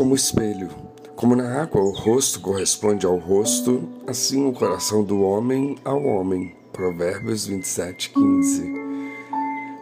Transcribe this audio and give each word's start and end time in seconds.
como 0.00 0.14
espelho. 0.14 0.70
Como 1.14 1.36
na 1.36 1.60
água 1.60 1.82
o 1.82 1.90
rosto 1.90 2.40
corresponde 2.40 3.04
ao 3.04 3.18
rosto, 3.18 3.86
assim 4.06 4.46
o 4.46 4.52
coração 4.54 5.04
do 5.04 5.20
homem 5.20 5.76
ao 5.84 6.02
homem. 6.02 6.56
Provérbios 6.72 7.44
27, 7.44 8.08
15. 8.08 8.72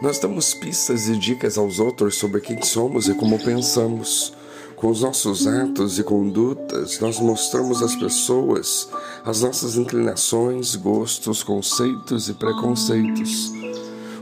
Nós 0.02 0.18
damos 0.18 0.54
pistas 0.54 1.08
e 1.08 1.16
dicas 1.16 1.56
aos 1.56 1.78
outros 1.78 2.16
sobre 2.16 2.40
quem 2.40 2.60
somos 2.62 3.08
e 3.08 3.14
como 3.14 3.38
pensamos. 3.38 4.32
Com 4.74 4.88
os 4.90 5.02
nossos 5.02 5.46
atos 5.46 6.00
e 6.00 6.02
condutas, 6.02 6.98
nós 6.98 7.20
mostramos 7.20 7.80
às 7.80 7.94
pessoas 7.94 8.88
as 9.24 9.42
nossas 9.42 9.76
inclinações, 9.76 10.74
gostos, 10.74 11.44
conceitos 11.44 12.28
e 12.28 12.34
preconceitos. 12.34 13.52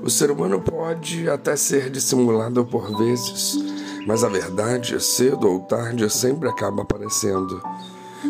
O 0.02 0.10
ser 0.10 0.30
humano 0.30 0.60
pode 0.60 1.26
até 1.26 1.56
ser 1.56 1.88
dissimulado 1.88 2.66
por 2.66 2.94
vezes, 2.98 3.56
mas 4.06 4.22
a 4.22 4.28
verdade, 4.28 5.02
cedo 5.02 5.48
ou 5.48 5.60
tarde, 5.60 6.08
sempre 6.08 6.48
acaba 6.48 6.82
aparecendo. 6.82 7.60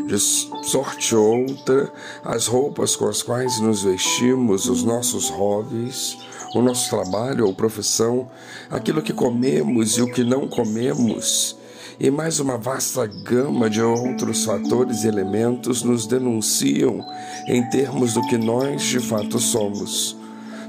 De 0.07 0.19
sorte 0.19 1.15
outra, 1.15 1.93
as 2.25 2.47
roupas 2.47 2.97
com 2.97 3.07
as 3.07 3.23
quais 3.23 3.61
nos 3.61 3.83
vestimos, 3.83 4.69
os 4.69 4.83
nossos 4.83 5.29
hobbies, 5.29 6.17
o 6.55 6.63
nosso 6.63 6.89
trabalho 6.89 7.47
ou 7.47 7.55
profissão, 7.55 8.29
aquilo 8.71 9.03
que 9.03 9.13
comemos 9.13 9.99
e 9.99 10.03
o 10.03 10.11
que 10.11 10.25
não 10.25 10.49
comemos, 10.49 11.57
e 12.01 12.11
mais 12.11 12.41
uma 12.41 12.57
vasta 12.57 13.07
gama 13.07 13.69
de 13.69 13.83
outros 13.83 14.45
fatores 14.45 15.05
e 15.05 15.09
elementos 15.09 15.83
nos 15.83 16.07
denunciam 16.07 17.05
em 17.49 17.69
termos 17.71 18.15
do 18.15 18.23
que 18.23 18.39
nós 18.39 18.83
de 18.83 19.01
fato 19.01 19.39
somos. 19.39 20.17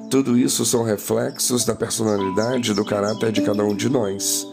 Tudo 0.09 0.37
isso 0.37 0.65
são 0.65 0.83
reflexos 0.83 1.65
da 1.65 1.75
personalidade 1.75 2.71
e 2.71 2.73
do 2.73 2.85
caráter 2.85 3.31
de 3.31 3.41
cada 3.41 3.63
um 3.63 3.75
de 3.75 3.89
nós. 3.89 4.47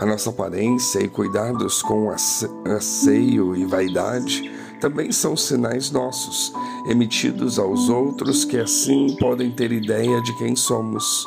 A 0.00 0.06
nossa 0.06 0.30
aparência 0.30 1.00
e 1.00 1.08
cuidados 1.08 1.82
com 1.82 2.10
asseio 2.10 3.54
e 3.54 3.64
vaidade 3.64 4.50
também 4.80 5.12
são 5.12 5.36
sinais 5.36 5.90
nossos, 5.90 6.52
emitidos 6.88 7.58
aos 7.58 7.88
outros 7.88 8.44
que 8.44 8.58
assim 8.58 9.16
podem 9.20 9.50
ter 9.50 9.70
ideia 9.70 10.20
de 10.22 10.36
quem 10.38 10.56
somos. 10.56 11.24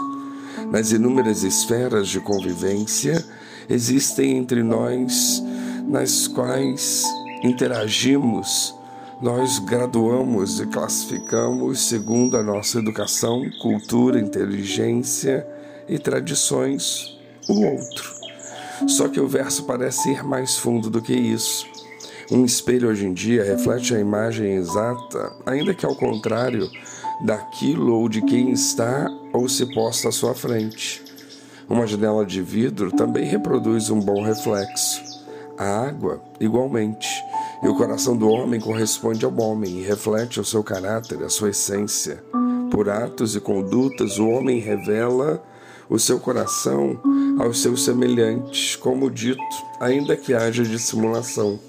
Nas 0.71 0.91
inúmeras 0.91 1.43
esferas 1.43 2.09
de 2.09 2.19
convivência, 2.19 3.23
existem 3.69 4.37
entre 4.37 4.61
nós 4.61 5.41
nas 5.87 6.27
quais 6.27 7.03
interagimos, 7.43 8.75
nós 9.21 9.59
graduamos 9.59 10.59
e 10.59 10.65
classificamos 10.65 11.87
segundo 11.87 12.35
a 12.35 12.43
nossa 12.43 12.79
educação, 12.79 13.41
cultura, 13.61 14.19
inteligência 14.19 15.47
e 15.87 15.97
tradições 15.97 17.17
o 17.47 17.63
outro. 17.63 18.24
Só 18.87 19.07
que 19.07 19.19
o 19.19 19.27
verso 19.27 19.63
parece 19.63 20.11
ir 20.11 20.23
mais 20.23 20.57
fundo 20.57 20.89
do 20.89 21.01
que 21.01 21.13
isso. 21.13 21.65
Um 22.31 22.43
espelho 22.43 22.89
hoje 22.89 23.05
em 23.05 23.13
dia 23.13 23.43
reflete 23.43 23.93
a 23.93 23.99
imagem 23.99 24.55
exata, 24.55 25.31
ainda 25.45 25.73
que 25.73 25.85
ao 25.85 25.95
contrário 25.95 26.69
daquilo 27.23 27.93
ou 27.93 28.09
de 28.09 28.21
quem 28.21 28.51
está 28.51 29.07
ou 29.31 29.47
se 29.47 29.65
posta 29.73 30.09
à 30.09 30.11
sua 30.11 30.33
frente. 30.33 31.03
Uma 31.69 31.87
janela 31.87 32.25
de 32.25 32.41
vidro 32.41 32.91
também 32.91 33.25
reproduz 33.25 33.89
um 33.89 33.99
bom 33.99 34.23
reflexo. 34.23 35.03
A 35.57 35.87
água, 35.87 36.21
igualmente. 36.39 37.07
E 37.63 37.67
o 37.67 37.75
coração 37.75 38.15
do 38.15 38.27
homem 38.27 38.59
corresponde 38.59 39.23
ao 39.23 39.35
homem 39.39 39.79
e 39.79 39.83
reflete 39.83 40.39
o 40.39 40.45
seu 40.45 40.63
caráter, 40.63 41.23
a 41.23 41.29
sua 41.29 41.49
essência. 41.49 42.23
Por 42.69 42.89
atos 42.89 43.35
e 43.35 43.39
condutas, 43.39 44.19
o 44.19 44.27
homem 44.27 44.59
revela 44.59 45.41
o 45.89 45.97
seu 45.97 46.19
coração 46.19 46.99
aos 47.39 47.61
seus 47.61 47.83
semelhantes, 47.83 48.75
como 48.75 49.09
dito, 49.09 49.41
ainda 49.79 50.15
que 50.15 50.33
haja 50.33 50.63
dissimulação. 50.63 51.59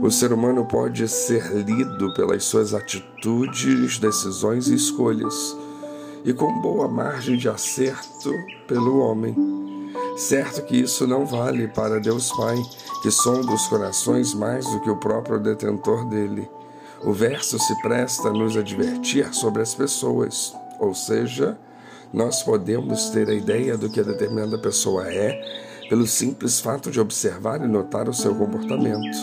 O 0.00 0.10
ser 0.10 0.32
humano 0.32 0.64
pode 0.64 1.06
ser 1.08 1.52
lido 1.54 2.12
pelas 2.14 2.44
suas 2.44 2.74
atitudes, 2.74 3.98
decisões 3.98 4.68
e 4.68 4.74
escolhas 4.74 5.56
e 6.26 6.32
com 6.32 6.60
boa 6.60 6.88
margem 6.88 7.36
de 7.36 7.48
acerto 7.48 8.32
pelo 8.66 8.98
homem. 8.98 9.34
Certo 10.16 10.62
que 10.62 10.76
isso 10.76 11.06
não 11.06 11.24
vale 11.24 11.68
para 11.68 12.00
Deus 12.00 12.32
Pai, 12.32 12.56
que 13.00 13.10
sonda 13.12 13.52
os 13.52 13.66
corações 13.68 14.34
mais 14.34 14.68
do 14.68 14.80
que 14.80 14.90
o 14.90 14.96
próprio 14.96 15.38
detentor 15.38 16.04
dele. 16.08 16.50
O 17.04 17.12
verso 17.12 17.58
se 17.60 17.80
presta 17.80 18.28
a 18.28 18.32
nos 18.32 18.56
advertir 18.56 19.32
sobre 19.32 19.62
as 19.62 19.74
pessoas, 19.74 20.52
ou 20.80 20.92
seja, 20.94 21.56
nós 22.12 22.42
podemos 22.42 23.10
ter 23.10 23.28
a 23.28 23.34
ideia 23.34 23.76
do 23.76 23.90
que 23.90 24.00
a 24.00 24.04
determinada 24.04 24.58
pessoa 24.58 25.10
é 25.12 25.40
pelo 25.88 26.06
simples 26.06 26.60
fato 26.60 26.90
de 26.90 27.00
observar 27.00 27.62
e 27.62 27.68
notar 27.68 28.08
o 28.08 28.14
seu 28.14 28.34
comportamento. 28.34 29.16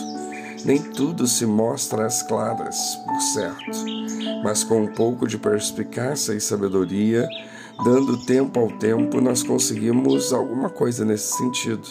Nem 0.64 0.80
tudo 0.80 1.26
se 1.26 1.44
mostra 1.44 2.06
às 2.06 2.22
claras, 2.22 2.76
por 3.04 3.20
certo, 3.20 3.84
mas 4.42 4.64
com 4.64 4.82
um 4.82 4.86
pouco 4.86 5.26
de 5.26 5.36
perspicácia 5.36 6.32
e 6.32 6.40
sabedoria, 6.40 7.28
dando 7.84 8.24
tempo 8.24 8.58
ao 8.58 8.68
tempo, 8.78 9.20
nós 9.20 9.42
conseguimos 9.42 10.32
alguma 10.32 10.70
coisa 10.70 11.04
nesse 11.04 11.36
sentido. 11.36 11.86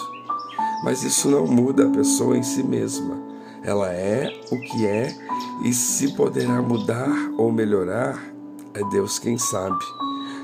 Mas 0.83 1.03
isso 1.03 1.29
não 1.29 1.45
muda 1.45 1.85
a 1.87 1.91
pessoa 1.91 2.35
em 2.35 2.43
si 2.43 2.63
mesma. 2.63 3.21
Ela 3.63 3.93
é 3.93 4.27
o 4.51 4.59
que 4.59 4.85
é 4.85 5.15
e 5.63 5.71
se 5.71 6.13
poderá 6.13 6.61
mudar 6.61 7.31
ou 7.37 7.51
melhorar, 7.51 8.21
é 8.73 8.83
Deus 8.89 9.19
quem 9.19 9.37
sabe. 9.37 9.85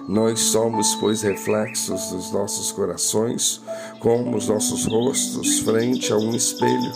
Nós 0.09 0.39
somos, 0.39 0.95
pois, 0.95 1.21
reflexos 1.21 2.09
dos 2.09 2.31
nossos 2.31 2.71
corações, 2.71 3.61
como 3.99 4.35
os 4.35 4.47
nossos 4.47 4.85
rostos 4.85 5.59
frente 5.59 6.11
a 6.11 6.17
um 6.17 6.35
espelho 6.35 6.91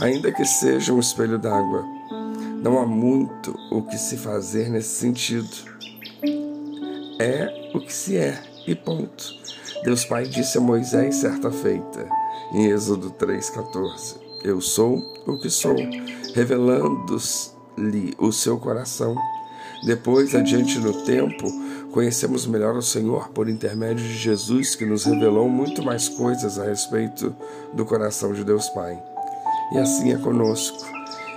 ainda 0.00 0.32
que 0.32 0.44
seja 0.44 0.92
um 0.92 1.00
espelho 1.00 1.38
d'água. 1.38 1.84
Não 2.62 2.78
há 2.78 2.86
muito 2.86 3.54
o 3.70 3.82
que 3.82 3.98
se 3.98 4.16
fazer 4.16 4.70
nesse 4.70 4.96
sentido. 4.96 5.50
É 7.18 7.70
o 7.74 7.80
que 7.80 7.92
se 7.92 8.16
é, 8.16 8.42
e 8.66 8.74
ponto. 8.74 9.24
Deus 9.82 10.04
Pai 10.04 10.24
disse 10.24 10.58
a 10.58 10.60
Moisés 10.60 11.16
certa 11.16 11.50
feita, 11.50 12.08
em 12.52 12.66
Êxodo 12.66 13.10
3,14: 13.10 14.16
Eu 14.42 14.60
sou 14.60 14.98
o 15.26 15.38
que 15.38 15.50
sou, 15.50 15.76
revelando-lhe 16.34 18.14
o 18.18 18.32
seu 18.32 18.58
coração. 18.58 19.14
Depois, 19.84 20.34
adiante 20.34 20.78
no 20.78 21.04
tempo, 21.04 21.46
conhecemos 21.94 22.44
melhor 22.44 22.74
o 22.74 22.82
Senhor 22.82 23.28
por 23.28 23.48
intermédio 23.48 24.04
de 24.04 24.16
Jesus, 24.16 24.74
que 24.74 24.84
nos 24.84 25.04
revelou 25.04 25.48
muito 25.48 25.80
mais 25.80 26.08
coisas 26.08 26.58
a 26.58 26.64
respeito 26.64 27.32
do 27.72 27.84
coração 27.86 28.32
de 28.32 28.42
Deus 28.42 28.68
Pai 28.70 29.00
e 29.72 29.78
assim 29.78 30.12
é 30.12 30.18
conosco. 30.18 30.84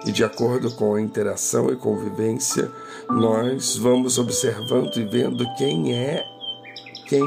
E 0.03 0.11
de 0.11 0.23
acordo 0.23 0.71
com 0.71 0.95
a 0.95 1.01
interação 1.01 1.71
e 1.71 1.75
convivência, 1.75 2.71
nós 3.07 3.77
vamos 3.77 4.17
observando 4.17 4.97
e 4.97 5.05
vendo 5.05 5.45
quem 5.55 5.93
é 5.93 6.23
quem 7.07 7.23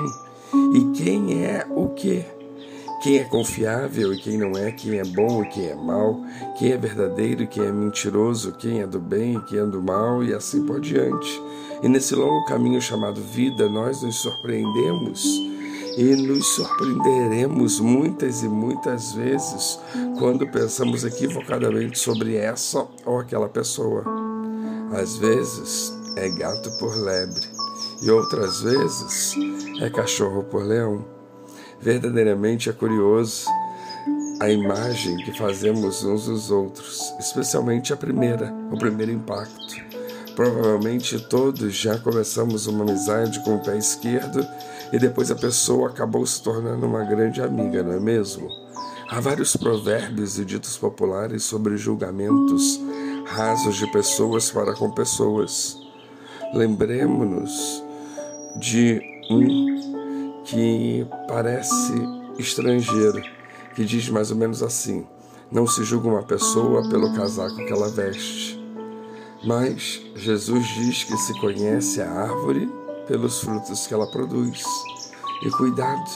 e 0.75 0.93
quem 0.97 1.45
é 1.45 1.65
o 1.71 1.91
que. 1.91 2.25
Quem 3.01 3.19
é 3.19 3.25
confiável 3.25 4.13
e 4.13 4.21
quem 4.21 4.37
não 4.37 4.59
é, 4.59 4.73
quem 4.73 4.99
é 4.99 5.05
bom 5.05 5.43
e 5.43 5.49
quem 5.49 5.69
é 5.69 5.75
mal, 5.75 6.21
quem 6.59 6.73
é 6.73 6.77
verdadeiro 6.77 7.45
e 7.45 7.47
quem 7.47 7.65
é 7.65 7.73
mentiroso, 7.73 8.53
quem 8.53 8.81
é 8.81 8.87
do 8.87 8.99
bem 8.99 9.37
e 9.37 9.41
quem 9.43 9.59
é 9.61 9.65
do 9.65 9.81
mal, 9.81 10.23
e 10.23 10.35
assim 10.35 10.67
por 10.67 10.81
diante. 10.81 11.41
E 11.83 11.89
nesse 11.89 12.15
longo 12.15 12.45
caminho 12.45 12.81
chamado 12.81 13.21
vida, 13.21 13.69
nós 13.69 14.03
nos 14.03 14.17
surpreendemos 14.17 15.25
e 15.97 16.15
nos 16.15 16.47
surpreenderemos 16.55 17.81
muitas 17.81 18.43
e 18.43 18.49
muitas 18.49 19.13
vezes 19.13 19.79
quando 20.19 20.47
pensamos 20.47 21.05
equivocadamente 21.05 21.99
sobre 21.99 22.37
essa 22.37 22.87
ou 23.05 23.19
aquela 23.19 23.49
pessoa. 23.49 24.05
Às 24.93 25.17
vezes 25.17 25.93
é 26.17 26.29
gato 26.29 26.71
por 26.79 26.95
lebre 26.97 27.47
e 28.03 28.11
outras 28.11 28.61
vezes 28.61 29.35
é 29.81 29.89
cachorro 29.89 30.45
por 30.45 30.65
leão. 30.65 31.05
Verdadeiramente 31.81 32.69
é 32.69 32.73
curioso 32.73 33.47
a 34.41 34.51
imagem 34.51 35.17
que 35.19 35.37
fazemos 35.37 36.03
uns 36.03 36.27
dos 36.27 36.51
outros, 36.51 37.15
especialmente 37.19 37.93
a 37.93 37.97
primeira, 37.97 38.53
o 38.71 38.79
primeiro 38.79 39.13
impacto. 39.13 40.00
Provavelmente 40.35 41.19
todos 41.19 41.75
já 41.75 41.99
começamos 41.99 42.67
uma 42.67 42.85
amizade 42.85 43.41
com 43.41 43.57
o 43.57 43.63
pé 43.63 43.77
esquerdo 43.77 44.47
e 44.93 44.99
depois 44.99 45.31
a 45.31 45.35
pessoa 45.35 45.89
acabou 45.89 46.25
se 46.27 46.43
tornando 46.43 46.87
uma 46.87 47.05
grande 47.05 47.43
amiga, 47.43 47.83
não 47.83 47.93
é 47.93 48.01
mesmo? 48.01 48.49
Há 49.09 49.21
vários 49.21 49.57
provérbios 49.57 50.39
e 50.39 50.45
ditos 50.45 50.77
populares 50.77 51.43
sobre 51.43 51.77
julgamentos 51.77 52.81
rasos 53.27 53.77
de 53.77 53.87
pessoas 53.91 54.51
para 54.51 54.75
com 54.75 54.91
pessoas. 54.91 55.79
Lembremos-nos 56.55 57.83
de 58.57 59.01
um 59.31 60.43
que 60.45 61.07
parece 61.29 61.95
estrangeiro, 62.39 63.23
que 63.75 63.85
diz 63.85 64.09
mais 64.09 64.31
ou 64.31 64.37
menos 64.37 64.63
assim: 64.63 65.07
Não 65.51 65.67
se 65.67 65.85
julga 65.85 66.09
uma 66.09 66.23
pessoa 66.23 66.89
pelo 66.89 67.15
casaco 67.15 67.57
que 67.57 67.73
ela 67.73 67.89
veste. 67.89 68.60
Mas 69.43 70.01
Jesus 70.15 70.67
diz 70.75 71.05
que 71.05 71.17
se 71.17 71.41
conhece 71.41 72.03
a 72.03 72.11
árvore 72.11 72.71
pelos 73.07 73.41
frutos 73.41 73.87
que 73.87 73.95
ela 73.95 74.11
produz. 74.11 74.63
E 75.43 75.51
cuidado, 75.51 76.11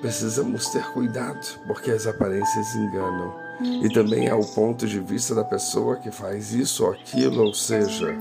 precisamos 0.00 0.68
ter 0.68 0.84
cuidado, 0.92 1.58
porque 1.66 1.90
as 1.90 2.06
aparências 2.06 2.74
enganam. 2.74 3.34
E 3.82 3.88
também 3.88 4.28
há 4.28 4.36
o 4.36 4.46
ponto 4.54 4.86
de 4.86 5.00
vista 5.00 5.34
da 5.34 5.44
pessoa 5.44 5.96
que 5.96 6.10
faz 6.10 6.52
isso 6.52 6.84
ou 6.84 6.92
aquilo, 6.92 7.42
ou 7.44 7.54
seja, 7.54 8.16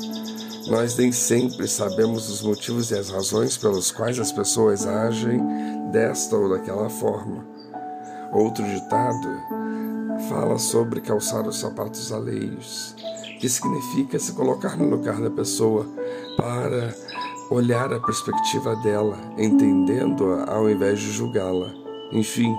nós 0.67 0.97
nem 0.97 1.11
sempre 1.11 1.67
sabemos 1.67 2.29
os 2.29 2.41
motivos 2.41 2.89
e 2.91 2.95
as 2.95 3.09
razões 3.09 3.55
pelos 3.57 3.91
quais 3.91 4.19
as 4.19 4.31
pessoas 4.31 4.87
agem 4.87 5.39
desta 5.91 6.35
ou 6.35 6.49
daquela 6.49 6.89
forma. 6.89 7.45
Outro 8.33 8.63
ditado 8.63 9.29
fala 10.27 10.57
sobre 10.57 11.01
calçar 11.01 11.47
os 11.47 11.59
sapatos 11.59 12.11
alheios, 12.11 12.95
que 13.39 13.47
significa 13.47 14.19
se 14.19 14.33
colocar 14.33 14.77
no 14.77 14.89
lugar 14.89 15.21
da 15.21 15.29
pessoa 15.29 15.85
para 16.35 16.95
olhar 17.49 17.93
a 17.93 17.99
perspectiva 17.99 18.75
dela, 18.77 19.17
entendendo-a 19.37 20.51
ao 20.51 20.69
invés 20.69 20.99
de 20.99 21.11
julgá-la. 21.11 21.73
Enfim, 22.11 22.53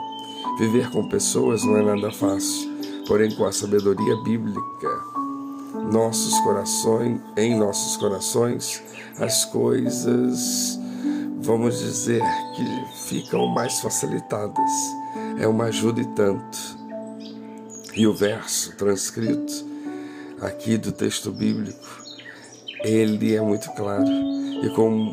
viver 0.59 0.91
com 0.91 1.09
pessoas 1.09 1.65
não 1.65 1.77
é 1.77 1.83
nada 1.83 2.11
fácil, 2.11 2.71
porém 3.07 3.35
com 3.35 3.45
a 3.45 3.53
sabedoria 3.53 4.17
bíblica, 4.23 4.89
nossos 5.93 6.39
corações, 6.41 7.21
em 7.37 7.57
nossos 7.57 7.97
corações, 7.97 8.83
as 9.19 9.45
coisas, 9.47 10.79
vamos 11.41 11.79
dizer 11.79 12.23
que 12.55 13.09
ficam 13.09 13.47
mais 13.47 13.81
facilitadas. 13.81 14.71
É 15.39 15.47
uma 15.47 15.65
ajuda 15.65 16.01
e 16.01 16.07
tanto. 16.15 16.79
E 17.95 18.07
o 18.07 18.15
verso 18.15 18.77
transcrito 18.77 19.67
aqui 20.41 20.77
do 20.79 20.93
texto 20.93 21.31
bíblico, 21.31 21.87
ele 22.85 23.35
é 23.35 23.41
muito 23.41 23.71
claro 23.73 24.07
e 24.63 24.71
com 24.71 25.13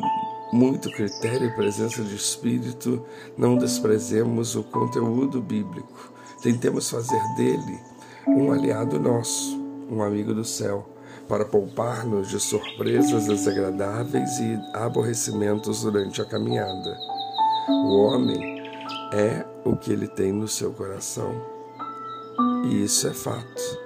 muito 0.52 0.90
critério 0.90 1.48
e 1.48 1.54
presença 1.54 2.02
de 2.02 2.14
espírito, 2.14 3.04
não 3.36 3.56
desprezemos 3.56 4.54
o 4.54 4.62
conteúdo 4.62 5.40
bíblico. 5.40 6.12
Tentemos 6.42 6.88
fazer 6.88 7.20
dele 7.36 7.78
um 8.26 8.52
aliado 8.52 8.98
nosso, 8.98 9.56
um 9.90 10.02
amigo 10.02 10.32
do 10.32 10.44
céu, 10.44 10.88
para 11.28 11.44
poupar-nos 11.44 12.28
de 12.28 12.38
surpresas 12.38 13.26
desagradáveis 13.26 14.38
e 14.38 14.58
aborrecimentos 14.72 15.82
durante 15.82 16.22
a 16.22 16.24
caminhada. 16.24 16.96
O 17.68 18.04
homem 18.04 18.62
é 19.12 19.44
o 19.64 19.76
que 19.76 19.92
ele 19.92 20.06
tem 20.06 20.32
no 20.32 20.46
seu 20.46 20.72
coração. 20.72 21.34
E 22.64 22.84
isso 22.84 23.08
é 23.08 23.12
fato. 23.12 23.85